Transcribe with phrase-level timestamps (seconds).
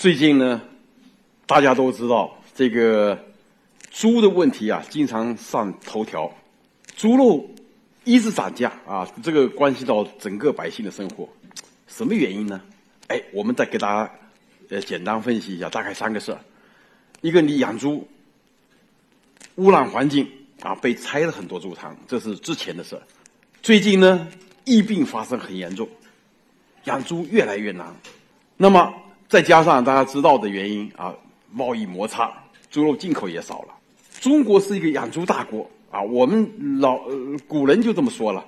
[0.00, 0.62] 最近呢，
[1.44, 3.22] 大家都知道这个
[3.90, 6.34] 猪的问题啊，经常上头条，
[6.96, 7.46] 猪肉
[8.04, 11.28] 一直涨价啊，这个关系到整个百姓的生活，
[11.86, 12.62] 什么原因呢？
[13.08, 14.10] 哎，我们再给大家
[14.70, 16.40] 呃简单分析一下，大概三个事儿：
[17.20, 18.08] 一个你养猪
[19.56, 20.26] 污染环境
[20.62, 23.02] 啊，被拆了很多猪场，这是之前的事儿；
[23.60, 24.26] 最近呢，
[24.64, 25.86] 疫病发生很严重。
[26.84, 27.94] 养猪越来越难，
[28.56, 28.94] 那么
[29.30, 31.14] 再加上大家知道的原因啊，
[31.52, 32.32] 贸易摩擦，
[32.68, 33.68] 猪肉进口也少了。
[34.18, 37.16] 中国是一个养猪大国啊，我们老呃
[37.46, 38.44] 古人就这么说了：“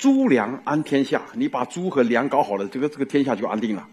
[0.00, 3.86] 猪粮安天下。”你把猪和粮搞好了，这个这个天下就安定了。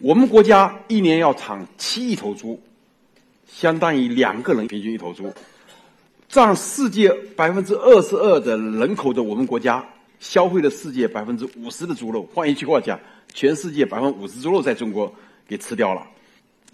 [0.00, 2.60] 我们国家一年要产七亿头猪，
[3.46, 5.32] 相当于两个人平均一头猪，
[6.28, 9.86] 占世界百分之二十二的人口的我们国家。
[10.18, 12.98] 消费了世界百分之五十的猪肉，换一句话讲，
[13.32, 15.10] 全世界百分之五十猪肉在中国
[15.50, 16.06] 给吃掉了。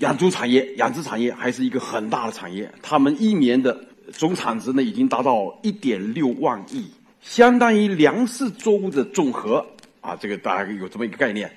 [0.00, 6.84] 养猪产业、养殖产业还是一个很大的产业，他们一年的总产值呢已经达到一点六万亿，
[7.22, 9.66] 相当于粮食作物的总和
[10.02, 10.14] 啊！
[10.14, 11.50] 这个大家有这么一个概念。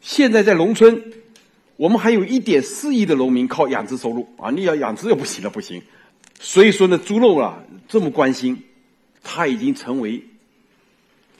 [0.00, 1.12] 现在在农村，
[1.76, 4.50] 我们还有一点四亿的农民靠养殖收入啊！
[4.50, 5.82] 你要养殖又不行了，不行。
[6.40, 8.64] 所以说呢，猪肉啊这么关心，
[9.22, 10.24] 它已经成为。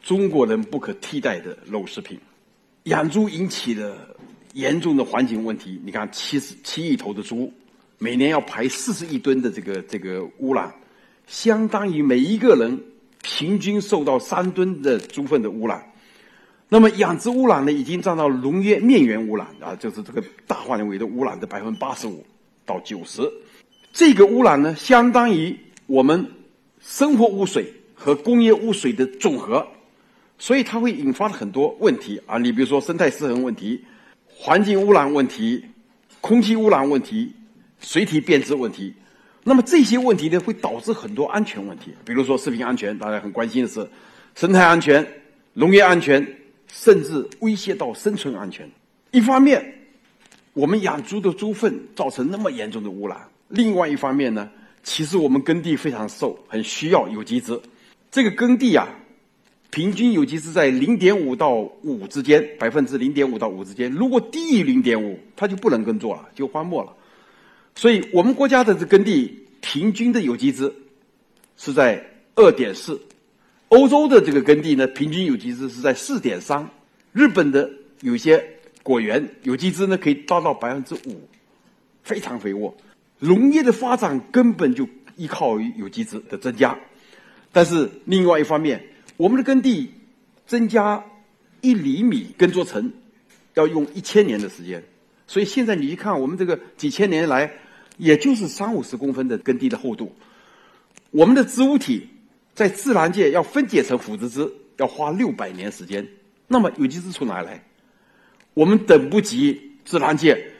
[0.04, 2.18] 中国人不可替代的肉食品，
[2.84, 4.16] 养猪引起的
[4.52, 5.80] 严重的环境问题。
[5.84, 7.52] 你看，七十七亿头的猪，
[7.98, 10.72] 每年要排四十亿吨的这个这个污染，
[11.26, 12.78] 相当于每一个人
[13.22, 15.82] 平均受到三吨的猪粪的污染。
[16.68, 22.24] 那么，养殖污染呢，已经占到农业面源污染啊，就是这个大范围的污染的百分之八十五
[22.64, 23.22] 到九十。
[23.92, 25.56] 这个污染呢，相当于
[25.86, 26.26] 我们
[26.80, 29.66] 生活污水和工业污水的总和。
[30.38, 32.36] 所以它会引发很多问题啊！
[32.36, 33.80] 你比如说生态失衡问题、
[34.44, 35.64] 环境污染问题、
[36.20, 37.32] 空气污染问题、
[37.78, 38.92] 水体变质问题。
[39.44, 43.88] 那么这些问题呢，会导致很多安全问题，比如说食品安全，大家很关心的是
[44.34, 45.06] 生态安全、
[45.52, 46.26] 农业安全，
[46.66, 48.68] 甚至威胁到生存安全。
[49.12, 49.64] 一方面，
[50.54, 53.16] 我们养猪的猪粪造成那么严重的污染；
[53.46, 54.50] 另外一方面呢，
[54.82, 57.56] 其实我们耕地非常瘦，很需要有机质。
[58.10, 58.88] 这个耕地啊。
[59.72, 63.90] 平均有机质在零点五到五之间，百分之零点五到五之间。
[63.90, 66.92] 如果低于零点五，它就不能耕作了，就荒漠了。
[67.74, 70.70] 所以我们国家的这耕地平均的有机质
[71.56, 73.00] 是在二点四，
[73.68, 76.68] 欧洲的这个耕地呢，平均有机质是在四点三。
[77.14, 77.70] 日本的
[78.02, 78.44] 有些
[78.82, 81.26] 果园有机质呢可以达到百分之五，
[82.02, 82.76] 非常肥沃。
[83.20, 86.78] 农业的发展根本就依靠于有机质的增加，
[87.50, 88.78] 但是另外一方面。
[89.16, 89.92] 我们的耕地
[90.46, 91.04] 增加
[91.60, 92.92] 一厘米耕作层，
[93.54, 94.82] 要用一千年的时间。
[95.26, 97.52] 所以现在你一看，我们这个几千年来，
[97.98, 100.14] 也就是三五十公分的耕地的厚度。
[101.10, 102.08] 我们的植物体
[102.54, 106.06] 在自然界要分解成腐殖质，要花六百年时间。
[106.48, 107.64] 那么有机质从哪来？
[108.54, 110.50] 我们等不及自然界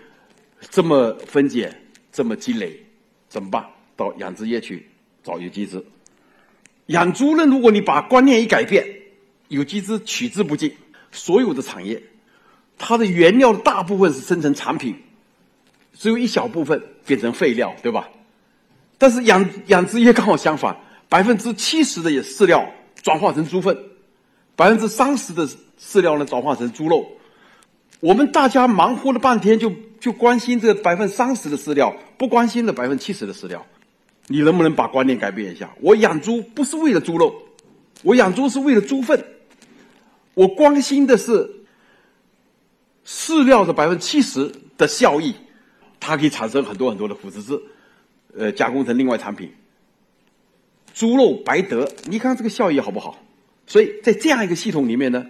[0.71, 1.75] 这么分解、
[2.11, 2.79] 这么积累，
[3.29, 3.67] 怎么办？
[3.97, 4.87] 到养殖业去
[5.23, 5.85] 找有机质。
[6.87, 7.45] 养猪呢？
[7.47, 8.87] 如果你把观念一改变，
[9.49, 10.73] 有机质取之不尽。
[11.15, 12.03] 所有的产业，
[12.79, 14.97] 它的原料大部分是生成产品，
[15.93, 18.09] 只有一小部分变成废料，对吧？
[18.97, 20.75] 但是养养殖业刚好相反，
[21.11, 22.67] 百分之七十的饲料
[23.03, 23.77] 转化成猪粪，
[24.57, 25.47] 百分之三十的
[25.79, 27.07] 饲料呢转化成猪肉。
[28.01, 29.71] 我们大家忙活了半天，就
[30.01, 33.67] 就关心这百分之三十的饲料，不关心这百分之七十的饲料。
[34.29, 35.75] 你能不能把观念改变一下？
[35.81, 37.35] 我养猪不是为了猪肉，
[38.03, 39.23] 我养猪是为了猪粪。
[40.35, 41.51] 我关心的是
[43.05, 45.35] 饲料的百分之七十的效益，
[46.01, 47.61] 它可以产生很多很多的腐殖质，
[48.37, 49.53] 呃，加工成另外产品。
[50.95, 53.19] 猪肉白得，你看这个效益好不好？
[53.67, 55.27] 所以在这样一个系统里面呢，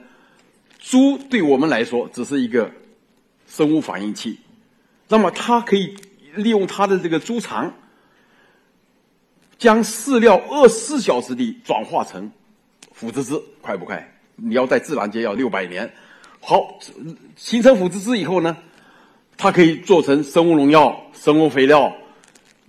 [0.79, 2.71] 猪对我们来说只是一个
[3.49, 4.39] 生物反应器，
[5.09, 5.97] 那么它可以
[6.35, 7.75] 利用它的这个猪肠。
[9.63, 12.29] 将饲料二十四小时里转化成
[12.91, 14.13] 腐殖质，快不快？
[14.35, 15.89] 你要在自然界要六百年。
[16.41, 16.77] 好，
[17.37, 18.57] 形成腐殖质以后呢，
[19.37, 21.95] 它可以做成生物农药、生物肥料、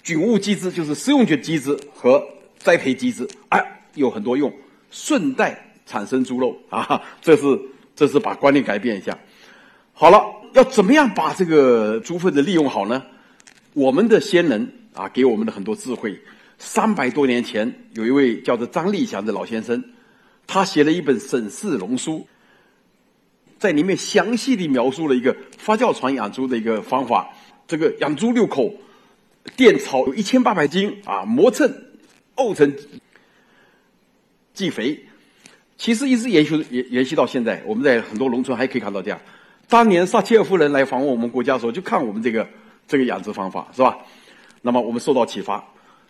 [0.03, 2.23] 菌物基质，就是食用菌基质和
[2.59, 4.53] 栽培基质，哎，有很多用。
[4.91, 7.59] 顺带产生猪肉啊，这是
[7.95, 9.17] 这是把观念改变一下。
[9.93, 10.23] 好了，
[10.53, 13.03] 要怎么样把这个猪粪的利用好呢？
[13.73, 16.15] 我们的先人啊，给我们的很多智慧。
[16.57, 19.83] 三百多年前，有一位叫做张立祥的老先生，
[20.47, 22.19] 他写了一本《沈氏龙书》。
[23.59, 27.29] 在里面详细的描述了一个发酵床养猪的一个方法。
[27.65, 28.73] 这个养猪六口，
[29.55, 31.73] 垫草有一千八百斤啊，磨蹭
[32.35, 32.75] 沤成
[34.53, 35.05] 计肥。
[35.77, 39.19] 其实一直延续延延续到现在，我们在很多农村还可以看到这样。
[39.69, 42.45] 当年撒切尔夫人来访问我们国家的时候，就看我们这个
[42.85, 43.97] 这个养殖方法，是吧？
[44.61, 45.63] 那么我们受到启发，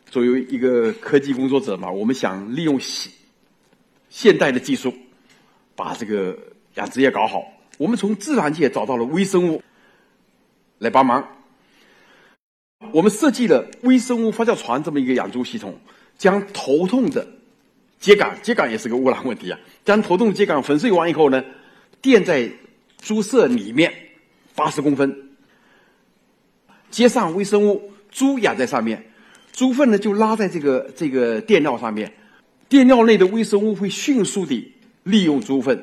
[0.10, 3.12] 作为一个科技工作者嘛，我们想利用现
[4.10, 4.94] 现代的技术，
[5.76, 6.38] 把这个
[6.76, 7.44] 养殖业搞好。
[7.80, 9.64] 我们从自然界找到了微生物
[10.78, 11.28] 来帮忙，
[12.92, 15.76] 我们设计了微生物发酵船这么一个养猪系统，
[16.18, 17.28] 将头痛的
[18.00, 21.44] 秸秆，秸秆也是个污染问题啊，将头痛秸秆粉碎完以后呢，
[22.00, 22.48] 垫在
[23.02, 23.92] 猪舍里面
[24.54, 25.32] 八十公分，
[26.92, 29.04] 接上微生物，猪养在上面，
[29.54, 32.12] 猪粪呢就拉在这个这个垫料上面，
[32.68, 34.74] 垫料内的微生物会迅速地
[35.04, 35.82] 利用猪粪，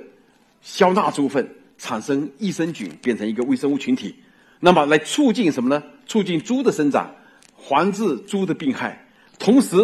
[0.61, 4.17] 消纳猪粪，产生益生菌，变成一个微生物群体，
[4.59, 5.83] 那么来促进什么呢？
[6.07, 7.15] 促进猪的生长，
[7.57, 9.07] 防治猪的病害，
[9.39, 9.77] 同时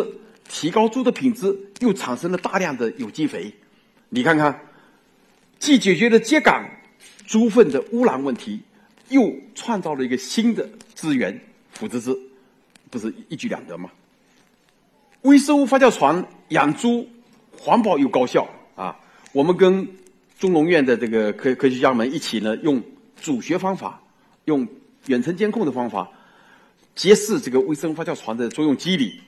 [0.48, 3.54] 提高猪的品质，又产生了大量的有机肥。
[4.08, 4.60] 你看看，
[5.58, 6.68] 既解决了秸秆。
[7.26, 8.60] 猪粪的污染问题，
[9.08, 11.36] 又创造了一个新的资源——
[11.74, 12.16] 腐殖质，
[12.90, 13.90] 不是一举两得吗？
[15.22, 17.08] 微生物发酵床养猪，
[17.56, 18.96] 环保又高效啊！
[19.32, 19.86] 我们跟
[20.38, 22.82] 中农院的这个科科学家们一起呢，用
[23.20, 24.00] 主学方法，
[24.44, 24.66] 用
[25.06, 26.08] 远程监控的方法，
[26.94, 29.20] 揭示这个微生物发酵床的作用机理。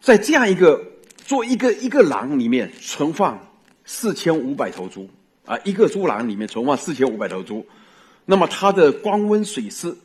[0.00, 0.84] 在这样一个
[1.16, 3.38] 做一个一个囊里面存放
[3.84, 5.08] 四千五百头猪。
[5.46, 7.64] 啊，一个猪栏里面存放四千五百头猪，
[8.24, 9.96] 那么它的光温、水湿、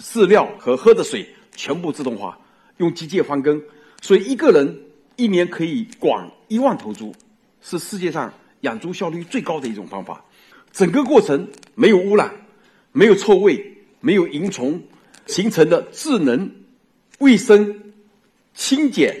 [0.00, 1.24] 饲料和喝的水
[1.58, 2.38] 全部自动化，
[2.76, 3.60] 用机械翻耕，
[4.00, 4.80] 所以一个人
[5.16, 7.12] 一年可以管一万头猪，
[7.60, 10.24] 是世界上养猪效率最高的一种方法。
[10.72, 12.32] 整个过程没有污染，
[12.92, 14.80] 没有臭味，没有蝇虫，
[15.26, 16.48] 形成的智能、
[17.18, 17.92] 卫生、
[18.54, 19.20] 清洁、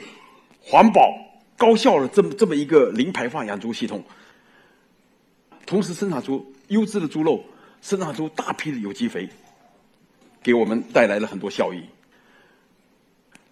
[0.62, 1.12] 环保、
[1.56, 4.04] 高效的这么这么一个零排放养猪系统。
[5.66, 7.44] 同时生产出优质的猪肉，
[7.82, 9.28] 生产出大批的有机肥，
[10.40, 11.82] 给我们带来了很多效益。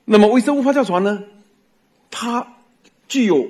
[0.08, 1.20] 那么微生物发酵床呢？
[2.12, 2.46] 它
[3.08, 3.44] 具有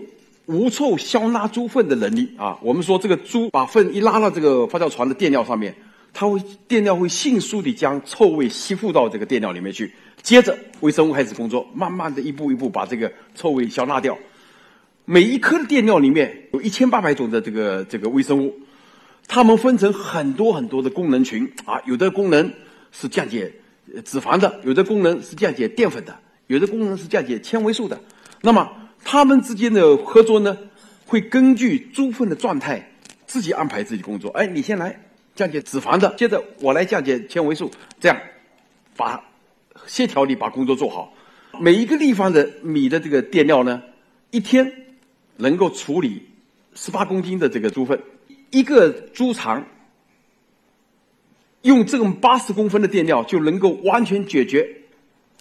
[0.46, 2.58] 无臭消纳猪粪的能力啊！
[2.62, 5.74] 我们说这个猪把粪一拉到这个发酵床的垫料上面，
[6.14, 9.92] 它会垫料会迅速地将臭味吸附到这个垫料里面去，
[10.22, 14.16] 接着微生物开始工作，慢慢的一步一步把这个臭味消纳掉。
[15.04, 18.58] 每一颗的垫料里面有一千八百种的这个这个微生物，
[19.28, 22.50] 它们分成很多很多的功能群啊，有的功能
[22.92, 23.52] 是降解
[24.06, 28.00] 脂肪的，有的功能是降解淀粉的，有的功能是降解纤维素的。
[28.42, 28.70] 那么
[29.04, 30.56] 它们之间的合作呢，
[31.06, 32.92] 会根据猪粪的状态
[33.26, 34.30] 自己安排自己工作。
[34.30, 34.98] 哎，你先来
[35.34, 37.70] 降解脂肪的，接着我来降解纤维素，
[38.00, 38.18] 这样
[38.96, 39.22] 把
[39.86, 41.12] 协调地把工作做好。
[41.60, 43.82] 每一个地方的米的这个垫料呢，
[44.30, 44.82] 一天。
[45.38, 46.22] 能够处理
[46.74, 48.00] 十八公斤的这个猪粪，
[48.52, 49.62] 一个猪场
[51.60, 54.66] 用这种八十公分的垫料就能够完全解决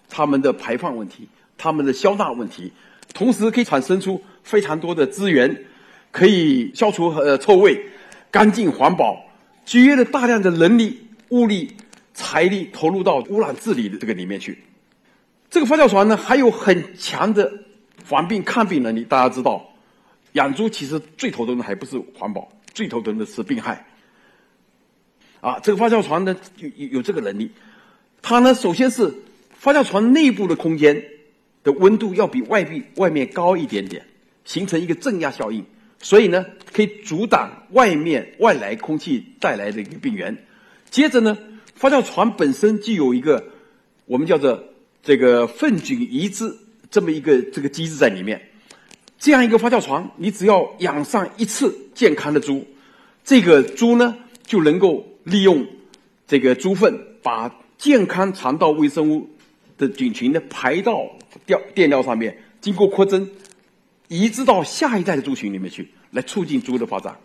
[0.10, 2.72] 他们的排放问题、他们的消纳问题，
[3.13, 5.66] 同时可以产生出非常多的资源，
[6.12, 7.80] 可以消除呃臭味、
[8.31, 9.18] 干净环保，
[9.66, 11.75] 节约了大量的人力、物力、
[12.13, 14.58] 财力投入到污染治理的这个里面去。
[15.50, 17.51] 这个发酵床呢，还有很强的
[18.03, 19.70] 防病抗病能力，大家知道。
[20.34, 23.86] 养猪其实最头疼的还不是环保，最头疼的是病害。
[25.39, 27.50] 啊，这个发酵床呢有有这个能力，
[28.22, 29.13] 它呢首先是
[29.65, 31.03] 发酵床内部的空间
[31.63, 34.05] 的温度要比外壁外面高一点点，
[34.43, 35.65] 形成一个正压效应，
[36.00, 40.38] 所以呢可以阻挡外面外来空气带来的一个病源。
[40.91, 41.36] 接着呢，
[41.74, 43.43] 发酵床本身就有一个
[44.05, 44.63] 我们叫做
[45.01, 46.55] 这个粪菌移植
[46.91, 48.39] 这么一个这个机制在里面。
[49.17, 52.63] 这样一个发酵床，你只要养上一次健康的猪，
[53.24, 55.65] 这个猪呢就能够利用
[56.27, 59.27] 这个猪粪，把健康肠道微生物
[59.77, 61.05] 的菌群呢排到
[61.46, 63.29] 垫垫料上面，经过扩增，
[64.08, 67.17] 移植到下一代的猪群里面去，来促进猪的发展。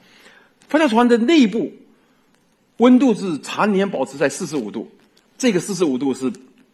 [0.69, 1.73] 发酵床的内部
[2.79, 4.91] 温度是常年保持在四十五度，
[5.37, 6.33] 这个四十五度是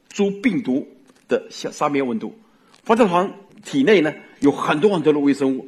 [0.09, 0.87] 猪病毒
[1.29, 2.39] 的下上面温度。
[2.85, 3.33] 发酵床
[3.65, 4.13] 体内呢？
[4.41, 5.67] 有很多很多的微生物，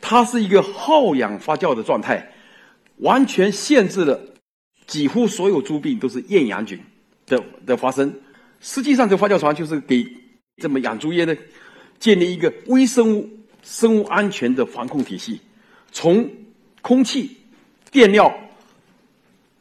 [0.00, 2.32] 它是一个耗氧发酵的状态，
[2.96, 4.18] 完全限制了
[4.86, 6.80] 几乎所有猪病都是厌氧菌
[7.26, 8.12] 的的发生。
[8.60, 10.06] 实际上，这发酵床就是给
[10.56, 11.36] 这么养猪业呢
[11.98, 13.28] 建立一个微生物
[13.62, 14.66] 生物安全的。
[14.66, 15.40] 防控体系，
[15.92, 16.28] 从
[16.82, 17.36] 空气、
[17.90, 18.32] 垫料、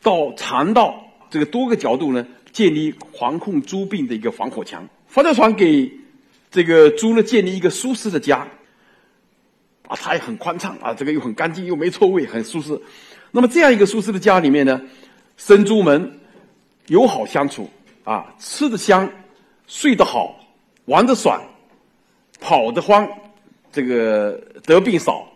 [0.02, 4.16] 到肠道这个多个角度呢，建立防控猪病的。
[4.16, 4.88] 一个防火墙。
[5.08, 5.92] 发酵床给
[6.52, 8.20] 这个猪呢建立一个舒适的。
[8.20, 8.48] 家，
[9.88, 12.80] 啊，它也很宽敞啊，这个又很干净，又没臭味，很舒适。
[13.32, 14.20] 那么这样一个舒适的。
[14.20, 14.82] 家里面呢，
[15.38, 16.20] 生猪们
[16.88, 17.70] 友好相处
[18.08, 19.12] 啊，吃得香，
[19.68, 20.40] 睡得好，
[20.86, 21.44] 玩得爽，
[22.40, 23.06] 跑得欢，
[23.70, 25.28] 这个得病少，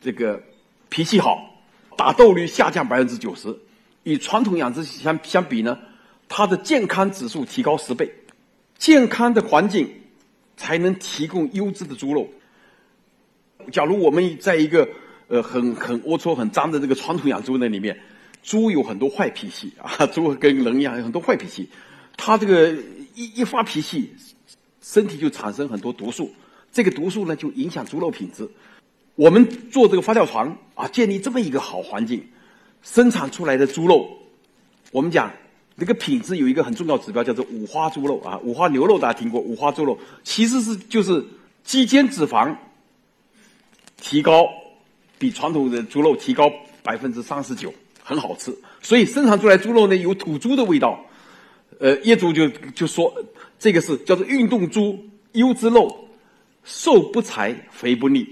[0.00, 0.40] 这个
[0.88, 1.52] 脾气好，
[1.96, 3.58] 打斗率下降百分之九十。
[4.04, 5.76] 与传统养殖相相比呢，
[6.28, 8.08] 它的健康指数提高十倍，
[8.78, 9.92] 健康的环境
[10.56, 12.28] 才能提供优质的猪肉。
[13.72, 14.88] 假如我们在一个
[15.26, 17.98] 呃很很龌龊、很脏的这个传统养猪那里面，
[18.44, 21.68] 猪有很多坏脾气啊，猪跟人一样有很多坏脾气，
[22.16, 22.72] 它这个
[23.14, 24.14] 一一发脾气，
[24.80, 26.30] 身体就产生很多毒素，
[26.72, 28.48] 这个毒素呢就影响猪肉品质。
[29.14, 32.24] 我们做这个发酵床啊，建立这么一个好环境。
[32.82, 34.08] 生产出来的猪肉，
[34.90, 35.30] 我们讲
[35.76, 38.38] 那个品质有一个很重要指标，叫做五花猪肉啊。
[38.42, 41.24] 五花牛肉大家听过，五花猪肉其实是就是
[41.62, 42.56] 肌间脂肪
[44.00, 44.48] 提高，
[45.18, 46.50] 比传统的猪肉提高
[46.82, 48.52] 百分之三十九，很好吃。
[48.80, 51.04] 所以生产出来猪肉呢有土猪的味道。
[51.78, 53.12] 呃，业主就就说
[53.58, 54.98] 这个是叫做运动猪
[55.32, 56.08] 优质肉，
[56.64, 58.26] 瘦不柴，肥不腻。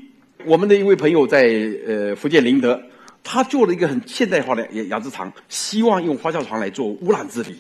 [0.45, 1.49] 我们的一位朋友在
[1.87, 2.81] 呃福建宁德。
[3.23, 7.55] 他做了一个很现代化的养养殖场，希望用发酵床来做污染治理。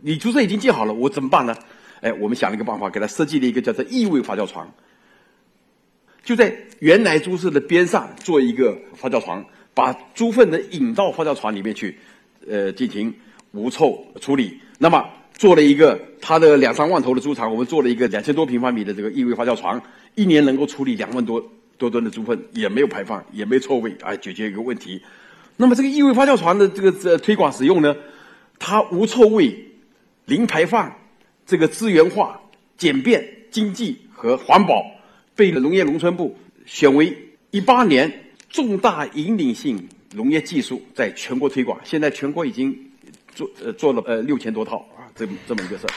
[0.00, 1.54] 你猪舍已经建好了，我怎么办呢？
[2.00, 4.66] 哎，我们想了一个办法，给他设计了一个叫做异味发酵床，
[6.24, 11.98] 就在原来猪舍的边上做一个发酵床，把猪粪呢引到发酵床里面去，
[12.48, 13.14] 呃，进行
[13.52, 14.58] 无臭处理。
[14.78, 15.06] 那么
[15.42, 19.82] 做了一个他的两三万头的猪场，我们做了一个两千多平方米的这个异味发酵床，
[20.14, 21.44] 一年能够处理两万多。
[21.76, 25.02] 多吨的猪粪也没有排放，也没臭味，啊，解决一个问题。
[25.56, 27.96] 那么这个异味发酵床的这个呃推广使用呢，
[28.60, 29.52] 它无臭味、
[30.26, 30.94] 零排放，
[31.44, 32.40] 这个资源化、
[32.78, 34.80] 简便、经济和环保，
[35.34, 37.12] 被农业农村部选为
[37.50, 41.80] 一八年重大引领性农业技术，在全国推广。
[41.82, 42.78] 现在全国已经
[43.34, 45.92] 做呃做了呃六千多套啊，这这么一个事儿。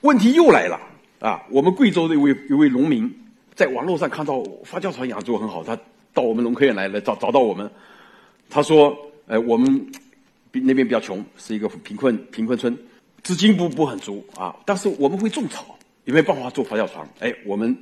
[0.00, 0.80] 问题又来了
[1.20, 1.40] 啊！
[1.48, 3.08] 我们贵州的一位一位农民
[3.54, 5.78] 在网络上看到发酵床养猪很好，他
[6.12, 7.70] 到我们农科院来来找找到我们。
[8.50, 8.96] 他说
[9.28, 9.86] ：“呃，我们
[10.50, 12.76] 比那边比较穷，是一个贫困贫困村，
[13.22, 14.54] 资金不不很足啊。
[14.66, 17.08] 但是我们会种草，有没有办法做发酵床？
[17.20, 17.74] 哎，我们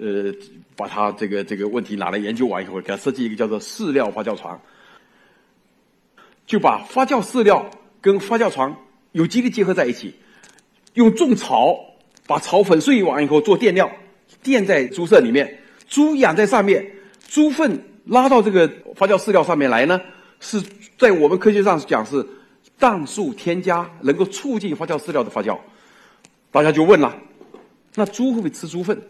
[0.00, 0.32] 呃
[0.74, 4.58] 把他这个这个问题拿来研究完以后，给他设计一个叫做饲料发酵床，
[6.48, 8.76] 就把发酵饲料跟发酵床
[9.12, 10.12] 有机的结合在一起。”
[10.94, 11.78] 用种草，
[12.26, 13.88] 把草粉碎完以后做垫料，
[14.42, 16.84] 垫在猪舍里面，猪养在上面，
[17.28, 20.00] 猪粪拉到这个发酵饲料上面来呢，
[20.40, 20.60] 是
[20.98, 22.26] 在我们科学上讲是
[22.80, 25.56] 氮素添加，能够促进发酵饲料的发酵。
[26.50, 27.16] 大家就问了，
[27.94, 29.00] 那猪会不会吃猪粪？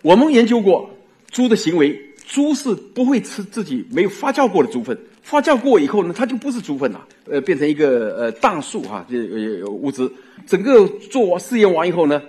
[0.00, 0.90] 我们研究过
[1.30, 4.98] 猪的行为，猪是不会吃自己没有发酵过的猪粪。
[5.22, 10.10] 发酵过以后呢，它就不是猪粪了，呃，变成一个呃氮素哈，这呃物质。
[10.46, 12.20] 整个做完试验完以后呢，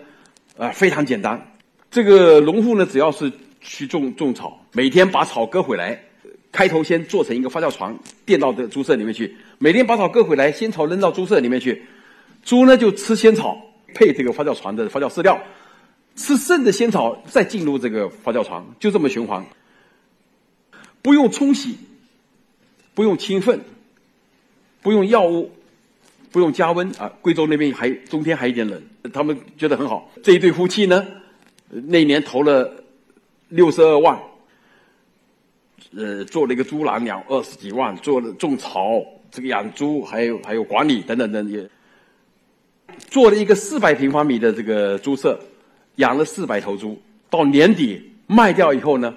[0.58, 1.52] 啊，非常简单。
[1.90, 6.00] 这个农户呢，只要是去种种草，每天把草割回来，
[6.52, 9.36] 开头先做成一个发酵床，垫到这猪舍里面去。
[9.58, 11.84] 每天把草割回来，仙草扔到猪舍里面去，
[12.44, 13.60] 猪呢就吃仙草，
[13.96, 15.42] 配这个发酵床的发酵饲料，
[16.16, 19.44] 吃剩的仙草再进入这个发酵床，就这么循环，
[21.02, 21.76] 不用冲洗。
[22.94, 23.60] 不用清粪，
[24.82, 25.52] 不用药物，
[26.32, 27.12] 不用加温啊！
[27.22, 28.82] 贵州那边还冬天还有点冷，
[29.12, 30.12] 他们觉得很好。
[30.22, 31.06] 这一对夫妻呢，
[31.70, 32.72] 那年投了
[33.50, 34.20] 六十二万，
[35.96, 41.68] 呃，做了一个猪栏两二十几万，做了种草，这个养猪还有还有管理等等等也，
[43.10, 45.40] 做了一个四百平方米的这个猪舍，
[45.96, 47.02] 养了四百头猪。
[47.30, 49.16] 到年底卖掉以后呢，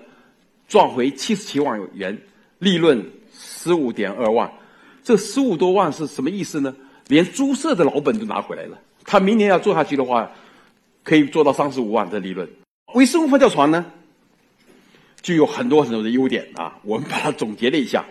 [0.67, 2.17] 赚回七十七万元
[2.59, 3.05] 利润。
[3.39, 4.51] 十五点二万，
[5.03, 6.75] 这十五多万是什么意思呢？
[7.09, 8.79] 连猪舍的老本都拿回来了。
[9.05, 10.31] 他明年要做下去的话，
[11.05, 12.49] 可以做到三十五万的利润。
[12.95, 13.87] 微生物发酵床呢，
[15.21, 16.77] 就有很多很多的优点啊。
[16.83, 18.05] 我们把它总结了一下，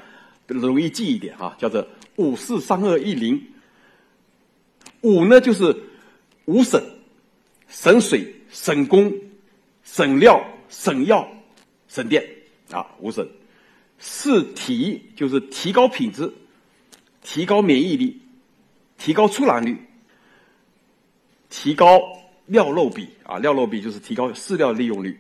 [0.47, 3.41] 容易记一点啊，叫做五四三二一零。
[5.01, 5.75] 五呢就是
[6.45, 6.81] 无省、
[7.67, 9.13] 省水、省工、
[9.83, 11.27] 省料、省药、
[11.87, 12.25] 省电
[12.71, 13.27] 啊，无省。
[13.97, 16.31] 四提就是提高品质，
[17.23, 18.21] 提高免疫力，
[18.97, 19.77] 提高出栏率，
[21.49, 22.01] 提高
[22.45, 25.17] 料肉比啊，料肉比就是提高饲料利用率。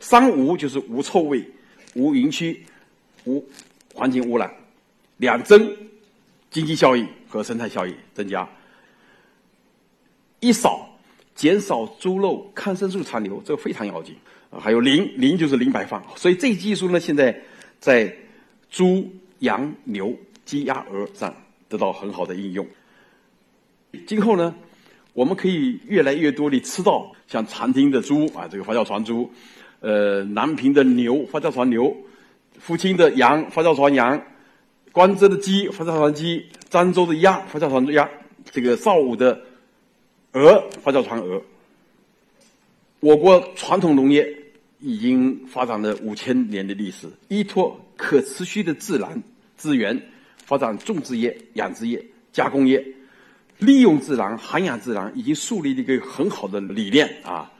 [0.00, 1.44] 三无就是无臭味，
[1.94, 2.64] 无营区，
[3.26, 3.46] 无
[3.94, 4.50] 环境污染，
[5.18, 5.76] 两增
[6.50, 8.48] 经济效益和生态效益增加，
[10.40, 10.88] 一少
[11.34, 14.16] 减少猪肉抗生素残留，这个非常要紧。
[14.58, 17.38] 还有零零就是零排放，所以这技术呢，现在
[17.80, 18.14] 在
[18.70, 19.10] 猪、
[19.40, 21.34] 羊、牛、鸡、鸭、鹅上
[21.68, 22.66] 得到很好的应用。
[24.06, 24.54] 今后呢，
[25.14, 29.28] 我们可以越来越多地吃到像长汀的猪啊，这个发酵传猪，
[29.80, 31.96] 呃，南平的牛发酵传牛，
[32.58, 34.22] 福清的羊发酵传羊。
[34.92, 38.08] 关州的鸡发酵传鸡，漳州的鸭发酵传鸭，
[38.50, 39.40] 这个邵武的
[40.32, 41.40] 鹅发酵传鹅。
[42.98, 44.36] 我国传统农业
[44.80, 49.22] 已经发展了五千年的历史，依托可持续的自然
[49.56, 50.00] 资源，
[50.44, 52.84] 发展种植业、养殖业、加工业，
[53.58, 57.52] 利用自然、涵养自然，已经树立了一个很好的理念啊！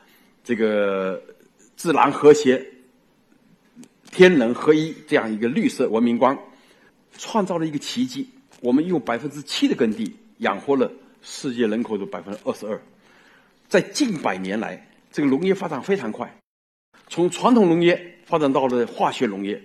[0.43, 1.23] 这个
[1.77, 2.67] 自然和谐、
[4.11, 6.37] 天人合一这样一个绿色文明观。
[7.19, 8.27] 创造了一个奇迹，
[8.61, 12.81] 我们用百分之七的耕地养活了世界人口的百分之二十二。
[13.69, 16.40] 在近百年来，这个农业发展非常快，
[17.09, 19.61] 从传统农业发展到了化学农业，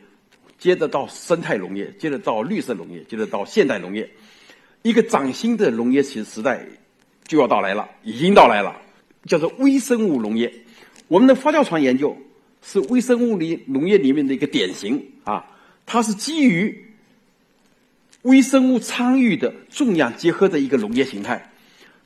[0.58, 4.10] 接着到生态农业，接着到绿色农业，接着到现代农业，
[4.82, 6.66] 一个崭新的农业时时代
[7.28, 8.76] 就要到来了，已经到来了，
[9.26, 10.52] 叫做微生物农业。
[11.08, 12.18] 我们的发酵床研究
[12.64, 15.46] 是微生物里农业里面的一个典型啊，
[15.86, 16.84] 它是基于。
[18.24, 21.48] 微生物参与的种养结合的一个农业形态，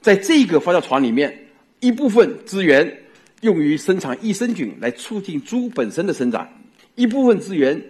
[0.01, 1.47] 在这个发酵船里面，
[1.79, 3.03] 一部分资源
[3.41, 6.47] 用于生产益生菌来促进猪本身的生长，
[6.95, 7.81] 一部分资源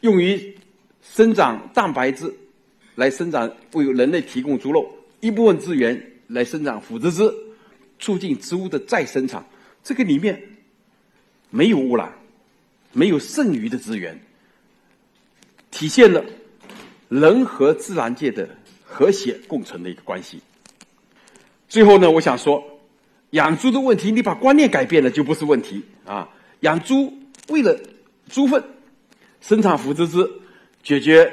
[0.00, 0.56] 用于
[1.02, 2.32] 生长蛋白质
[2.94, 7.32] 来生长为人类提供猪肉，一部分资源来生长腐殖质，
[7.98, 9.44] 促进植物的再生产。
[9.84, 10.40] 这个里面
[11.50, 12.12] 没有污染，
[12.92, 14.20] 没有剩余的资源，
[15.70, 16.24] 体现了。
[17.08, 18.48] 人和自然界的
[18.82, 20.40] 和谐共存的一个关系。
[21.68, 22.75] 最后呢，我想说，
[23.36, 26.26] 养猪的问题，你把观念改变了就不是问题啊。
[26.60, 27.12] 养猪
[27.48, 27.78] 为了
[28.30, 28.62] 猪粪
[29.42, 30.26] 生产腐殖质，
[30.82, 31.30] 解决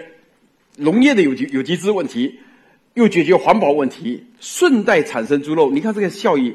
[0.75, 2.39] 农业的有机有机质问题，
[2.95, 5.71] 又解决环保问题，顺带产生猪肉。
[5.71, 6.53] 你看这个效益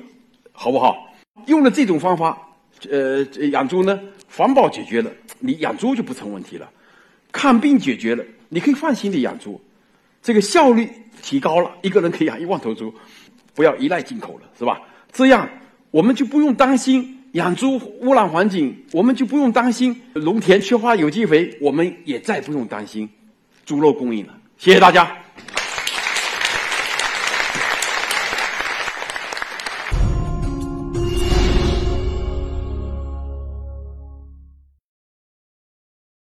[0.52, 1.08] 好不好？
[1.46, 2.38] 用了这种方法，
[2.90, 3.98] 呃，养猪呢，
[4.30, 6.70] 环保解决了，你养猪就不成问题了，
[7.32, 8.22] 看病解决了。
[8.50, 9.58] 你可以放心的养猪，
[10.22, 10.90] 这个效率
[11.22, 12.92] 提高了，一个人可以养一万头猪，
[13.54, 14.82] 不要依赖进口了，是吧？
[15.18, 15.48] 这样
[15.90, 23.08] 我们就不用担心养猪污染环境，我们就不用担心农田缺乏有机肥，我们也再不用担心
[23.66, 24.34] 猪肉供应了。
[24.58, 25.12] 谢谢大家。